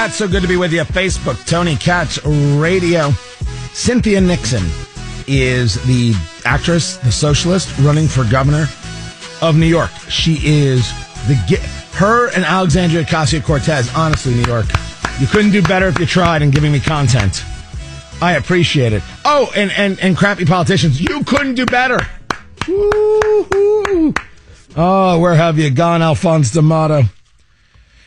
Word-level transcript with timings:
Katz, 0.00 0.16
so 0.16 0.26
good 0.26 0.40
to 0.40 0.48
be 0.48 0.56
with 0.56 0.72
you. 0.72 0.80
Facebook, 0.80 1.46
Tony 1.46 1.76
Katz 1.76 2.24
Radio. 2.24 3.10
Cynthia 3.74 4.18
Nixon 4.18 4.64
is 5.26 5.74
the 5.84 6.14
actress, 6.46 6.96
the 6.96 7.12
socialist 7.12 7.78
running 7.80 8.08
for 8.08 8.24
governor 8.24 8.66
of 9.42 9.58
New 9.58 9.66
York. 9.66 9.90
She 10.08 10.38
is 10.42 10.90
the 11.28 11.34
her 11.92 12.30
and 12.30 12.46
Alexandria 12.46 13.04
Ocasio 13.04 13.44
Cortez. 13.44 13.94
Honestly, 13.94 14.32
New 14.32 14.44
York, 14.44 14.64
you 15.20 15.26
couldn't 15.26 15.50
do 15.50 15.60
better 15.60 15.88
if 15.88 15.98
you 15.98 16.06
tried 16.06 16.40
in 16.40 16.50
giving 16.50 16.72
me 16.72 16.80
content. 16.80 17.44
I 18.22 18.36
appreciate 18.36 18.94
it. 18.94 19.02
Oh, 19.26 19.52
and 19.54 19.70
and 19.72 20.00
and 20.00 20.16
crappy 20.16 20.46
politicians, 20.46 20.98
you 20.98 21.22
couldn't 21.24 21.56
do 21.56 21.66
better. 21.66 21.98
Woo-hoo. 22.66 24.14
Oh, 24.74 25.18
where 25.18 25.34
have 25.34 25.58
you 25.58 25.68
gone, 25.68 26.00
Alphonse 26.00 26.52
D'Amato? 26.52 27.02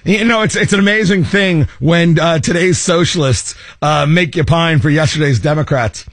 You 0.06 0.26
know, 0.26 0.42
it's 0.42 0.58
it's 0.58 0.74
an 0.74 0.80
amazing 0.80 1.24
thing 1.24 1.68
when 1.80 2.20
uh, 2.20 2.40
today's 2.40 2.78
socialists 2.78 3.56
uh, 3.82 4.06
make 4.06 4.36
you 4.36 4.44
pine 4.44 4.80
for 4.80 4.90
yesterday's 4.90 5.40
Democrats. 5.40 6.06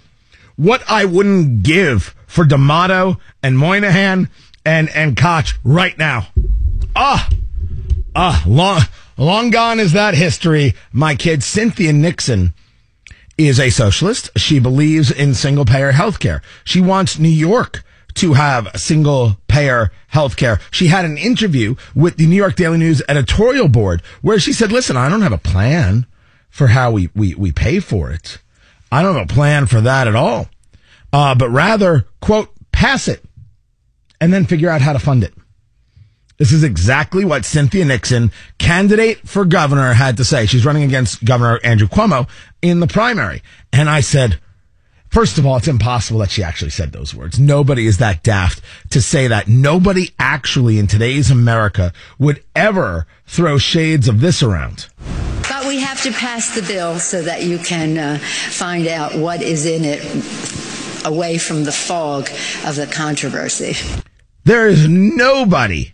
What 0.55 0.83
I 0.89 1.07
wouldn't 1.07 1.65
give 1.65 2.15
for 2.29 2.45
D'Amato 2.45 3.19
and 3.43 3.59
Moynihan 3.59 4.31
and 4.65 4.89
and 4.91 5.17
Koch 5.17 5.59
right 5.65 5.99
now. 5.99 6.29
Ah, 6.95 7.29
ah, 8.15 8.45
long 8.47 8.83
long 9.17 9.51
gone 9.51 9.81
is 9.81 9.93
that 9.93 10.15
history. 10.15 10.75
My 10.93 11.17
kid 11.17 11.43
Cynthia 11.43 11.93
Nixon 11.93 12.55
is 13.37 13.59
a 13.59 13.71
socialist. 13.71 14.31
She 14.37 14.61
believes 14.61 15.11
in 15.11 15.35
single 15.35 15.65
payer 15.65 15.91
health 15.91 16.21
care. 16.21 16.43
She 16.63 16.81
wants 16.81 17.19
New 17.19 17.29
York 17.29 17.83
to 18.21 18.35
have 18.35 18.69
single 18.77 19.39
payer 19.49 19.91
health 20.09 20.37
care. 20.37 20.61
She 20.71 20.89
had 20.89 21.07
an 21.07 21.17
interview 21.17 21.75
with 21.95 22.19
the 22.19 22.27
New 22.27 22.37
York 22.37 22.55
Daily 22.55 22.77
News 22.77 23.03
editorial 23.09 23.69
board 23.69 24.03
where 24.21 24.39
she 24.39 24.53
said, 24.53 24.71
listen, 24.71 24.95
I 24.95 25.09
don't 25.09 25.23
have 25.23 25.33
a 25.33 25.39
plan 25.39 26.07
for 26.51 26.67
how 26.67 26.91
we, 26.91 27.09
we, 27.15 27.35
we 27.35 27.51
pay 27.51 27.81
for 27.81 28.11
it. 28.11 28.39
I 28.93 29.03
don't 29.03 29.17
have 29.17 29.31
a 29.31 29.33
plan 29.33 29.65
for 29.67 29.81
that 29.81 30.07
at 30.07 30.15
all. 30.15 30.49
Uh, 31.15 31.35
but 31.35 31.49
rather, 31.49 32.07
quote, 32.21 32.51
pass 32.73 33.09
it 33.09 33.25
and 34.21 34.35
then 34.35 34.45
figure 34.45 34.69
out 34.69 34.83
how 34.83 34.93
to 34.93 34.99
fund 34.99 35.25
it. 35.25 35.33
This 36.37 36.53
is 36.53 36.63
exactly 36.63 37.25
what 37.25 37.47
Cynthia 37.47 37.87
Nixon, 37.87 38.33
candidate 38.59 39.27
for 39.27 39.47
governor, 39.47 39.95
had 39.95 40.19
to 40.19 40.25
say. 40.25 40.45
She's 40.45 40.67
running 40.67 40.83
against 40.83 41.25
Governor 41.25 41.59
Andrew 41.65 41.89
Cuomo 41.89 42.29
in 42.61 42.81
the 42.81 42.87
primary. 42.87 43.43
And 43.73 43.89
I 43.89 44.01
said, 44.01 44.41
First 45.11 45.39
of 45.39 45.47
all, 45.47 45.57
it's 45.57 45.67
impossible 45.67 46.21
that 46.21 46.31
she 46.31 46.45
actually 46.45 46.71
said 46.71 46.93
those 46.93 47.13
words. 47.13 47.41
Nobody 47.41 47.89
is 47.89 47.99
that 47.99 48.23
daft 48.23 48.63
to 48.91 49.03
say 49.03 49.27
that. 49.27 49.49
Nobody 49.49 50.11
actually 50.21 50.79
in 50.79 50.87
today's 50.87 51.33
America 51.33 51.93
would 52.21 52.45
ever 52.55 53.09
throw 53.27 53.59
shades 53.59 54.07
of 54.07 54.21
this 54.21 54.41
around. 54.41 54.87
But 55.49 55.67
we 55.67 55.81
have 55.81 56.01
to 56.05 56.13
pass 56.13 56.55
the 56.55 56.63
bill 56.63 57.01
so 57.01 57.23
that 57.23 57.43
you 57.43 57.59
can 57.59 57.99
uh, 57.99 58.19
find 58.19 58.87
out 58.87 59.17
what 59.17 59.43
is 59.43 59.67
in 59.67 59.83
it 59.85 60.01
away 61.05 61.39
from 61.39 61.65
the 61.65 61.73
fog 61.73 62.29
of 62.65 62.77
the 62.77 62.87
controversy. 62.87 63.75
There 64.45 64.69
is 64.69 64.87
nobody 64.89 65.91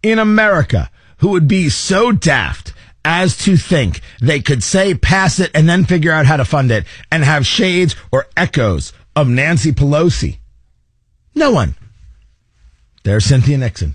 in 0.00 0.20
America 0.20 0.92
who 1.18 1.30
would 1.30 1.48
be 1.48 1.70
so 1.70 2.12
daft 2.12 2.69
as 3.04 3.36
to 3.38 3.56
think 3.56 4.00
they 4.20 4.40
could 4.40 4.62
say 4.62 4.94
pass 4.94 5.40
it 5.40 5.50
and 5.54 5.68
then 5.68 5.84
figure 5.84 6.12
out 6.12 6.26
how 6.26 6.36
to 6.36 6.44
fund 6.44 6.70
it 6.70 6.84
and 7.10 7.24
have 7.24 7.46
shades 7.46 7.96
or 8.12 8.26
echoes 8.36 8.92
of 9.16 9.28
Nancy 9.28 9.72
Pelosi. 9.72 10.38
No 11.34 11.50
one. 11.50 11.74
There's 13.02 13.24
Cynthia 13.24 13.58
Nixon. 13.58 13.94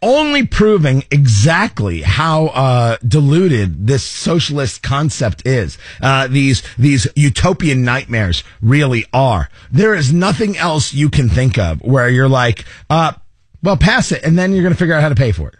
Only 0.00 0.46
proving 0.46 1.02
exactly 1.10 2.02
how 2.02 2.46
uh, 2.46 2.98
diluted 3.06 3.88
this 3.88 4.04
socialist 4.04 4.80
concept 4.80 5.44
is. 5.44 5.76
Uh, 6.00 6.28
these 6.28 6.62
these 6.78 7.08
utopian 7.16 7.82
nightmares 7.82 8.44
really 8.62 9.06
are. 9.12 9.48
There 9.72 9.96
is 9.96 10.12
nothing 10.12 10.56
else 10.56 10.94
you 10.94 11.10
can 11.10 11.28
think 11.28 11.58
of 11.58 11.82
where 11.82 12.08
you're 12.08 12.28
like, 12.28 12.64
uh, 12.88 13.14
well, 13.60 13.76
pass 13.76 14.12
it, 14.12 14.22
and 14.22 14.38
then 14.38 14.52
you're 14.52 14.62
going 14.62 14.72
to 14.74 14.78
figure 14.78 14.94
out 14.94 15.02
how 15.02 15.08
to 15.08 15.16
pay 15.16 15.32
for 15.32 15.48
it. 15.48 15.57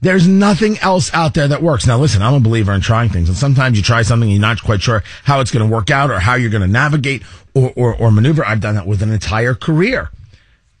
There's 0.00 0.28
nothing 0.28 0.78
else 0.78 1.12
out 1.14 1.34
there 1.34 1.48
that 1.48 1.62
works. 1.62 1.86
Now, 1.86 1.98
listen, 1.98 2.22
I'm 2.22 2.34
a 2.34 2.40
believer 2.40 2.72
in 2.72 2.80
trying 2.80 3.08
things, 3.08 3.28
and 3.28 3.36
sometimes 3.36 3.76
you 3.76 3.82
try 3.82 4.02
something 4.02 4.28
and 4.28 4.32
you're 4.32 4.40
not 4.40 4.62
quite 4.62 4.82
sure 4.82 5.02
how 5.24 5.40
it's 5.40 5.50
going 5.50 5.66
to 5.68 5.74
work 5.74 5.90
out 5.90 6.10
or 6.10 6.18
how 6.18 6.34
you're 6.34 6.50
going 6.50 6.62
to 6.62 6.68
navigate 6.68 7.22
or, 7.54 7.72
or, 7.76 7.96
or 7.96 8.10
maneuver. 8.10 8.44
I've 8.44 8.60
done 8.60 8.74
that 8.74 8.86
with 8.86 9.02
an 9.02 9.10
entire 9.10 9.54
career. 9.54 10.10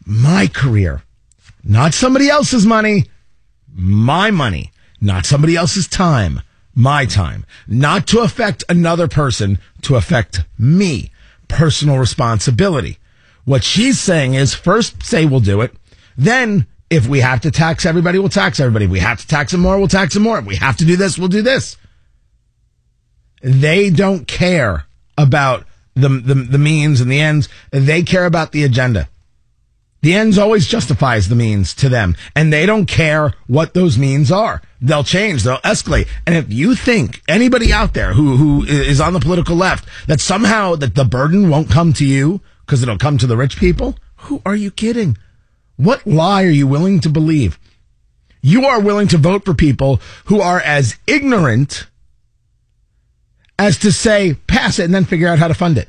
My 0.04 0.46
career, 0.46 1.02
not 1.64 1.94
somebody 1.94 2.28
else's 2.28 2.66
money, 2.66 3.06
my 3.74 4.30
money, 4.30 4.70
not 5.00 5.26
somebody 5.26 5.56
else's 5.56 5.88
time, 5.88 6.40
my 6.74 7.06
time, 7.06 7.44
not 7.66 8.06
to 8.08 8.20
affect 8.20 8.64
another 8.68 9.08
person, 9.08 9.58
to 9.82 9.96
affect 9.96 10.44
me, 10.58 11.10
personal 11.48 11.98
responsibility. 11.98 12.98
What 13.44 13.64
she's 13.64 13.98
saying 13.98 14.34
is 14.34 14.54
first 14.54 15.02
say 15.02 15.24
we'll 15.24 15.40
do 15.40 15.60
it, 15.60 15.74
then 16.16 16.66
if 16.90 17.08
we 17.08 17.20
have 17.20 17.40
to 17.42 17.50
tax 17.50 17.84
everybody, 17.84 18.18
we'll 18.18 18.28
tax 18.28 18.60
everybody. 18.60 18.84
If 18.84 18.90
we 18.90 19.00
have 19.00 19.20
to 19.20 19.26
tax 19.26 19.52
them 19.52 19.60
more, 19.60 19.78
we'll 19.78 19.88
tax 19.88 20.14
them 20.14 20.22
more. 20.22 20.38
If 20.38 20.46
we 20.46 20.56
have 20.56 20.76
to 20.78 20.84
do 20.84 20.96
this, 20.96 21.18
we'll 21.18 21.28
do 21.28 21.42
this. 21.42 21.76
They 23.42 23.90
don't 23.90 24.26
care 24.26 24.86
about 25.18 25.66
the, 25.94 26.08
the, 26.08 26.34
the 26.34 26.58
means 26.58 27.00
and 27.00 27.10
the 27.10 27.20
ends. 27.20 27.48
They 27.70 28.02
care 28.02 28.26
about 28.26 28.52
the 28.52 28.64
agenda. 28.64 29.08
The 30.02 30.14
ends 30.14 30.38
always 30.38 30.68
justifies 30.68 31.28
the 31.28 31.34
means 31.34 31.74
to 31.74 31.88
them, 31.88 32.14
and 32.36 32.52
they 32.52 32.64
don't 32.64 32.86
care 32.86 33.32
what 33.48 33.74
those 33.74 33.98
means 33.98 34.30
are. 34.30 34.62
They'll 34.80 35.02
change, 35.02 35.42
they'll 35.42 35.56
escalate. 35.58 36.06
And 36.26 36.36
if 36.36 36.52
you 36.52 36.76
think 36.76 37.22
anybody 37.26 37.72
out 37.72 37.94
there 37.94 38.12
who, 38.12 38.36
who 38.36 38.64
is 38.64 39.00
on 39.00 39.14
the 39.14 39.20
political 39.20 39.56
left 39.56 39.88
that 40.06 40.20
somehow 40.20 40.76
that 40.76 40.94
the 40.94 41.04
burden 41.04 41.48
won't 41.48 41.70
come 41.70 41.92
to 41.94 42.06
you 42.06 42.40
because 42.64 42.82
it'll 42.82 42.98
come 42.98 43.18
to 43.18 43.26
the 43.26 43.36
rich 43.36 43.56
people, 43.56 43.96
who 44.16 44.42
are 44.46 44.54
you 44.54 44.70
kidding? 44.70 45.16
What 45.76 46.06
lie 46.06 46.44
are 46.44 46.50
you 46.50 46.66
willing 46.66 47.00
to 47.00 47.08
believe? 47.08 47.58
You 48.42 48.66
are 48.66 48.80
willing 48.80 49.08
to 49.08 49.18
vote 49.18 49.44
for 49.44 49.54
people 49.54 50.00
who 50.26 50.40
are 50.40 50.60
as 50.60 50.96
ignorant 51.06 51.86
as 53.58 53.78
to 53.78 53.92
say, 53.92 54.34
pass 54.46 54.78
it 54.78 54.84
and 54.84 54.94
then 54.94 55.04
figure 55.04 55.28
out 55.28 55.38
how 55.38 55.48
to 55.48 55.54
fund 55.54 55.78
it. 55.78 55.88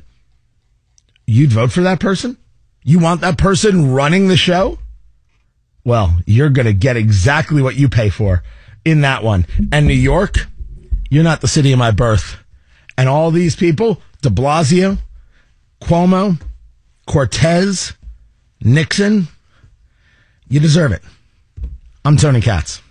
You'd 1.26 1.52
vote 1.52 1.72
for 1.72 1.82
that 1.82 2.00
person? 2.00 2.38
You 2.84 3.00
want 3.00 3.22
that 3.22 3.38
person 3.38 3.92
running 3.92 4.28
the 4.28 4.38
show? 4.38 4.80
Well, 5.84 6.18
you're 6.26 6.50
going 6.50 6.66
to 6.66 6.74
get 6.74 6.98
exactly 6.98 7.62
what 7.62 7.76
you 7.76 7.90
pay 7.90 8.10
for 8.10 8.44
in 8.86 9.02
that 9.02 9.24
one. 9.24 9.46
And 9.72 9.88
New 9.88 9.94
York, 9.94 10.38
you're 11.10 11.24
not 11.24 11.42
the 11.42 11.48
city 11.48 11.74
of 11.74 11.80
my 11.80 11.92
birth. 11.92 12.38
And 12.98 13.08
all 13.08 13.32
these 13.32 13.56
people, 13.56 14.02
de 14.22 14.30
Blasio, 14.30 14.98
Cuomo, 15.82 16.42
Cortez, 17.06 17.94
Nixon, 18.62 19.28
you 20.50 20.60
deserve 20.60 20.92
it. 20.92 21.02
I'm 22.06 22.18
Tony 22.18 22.42
Katz. 22.42 22.82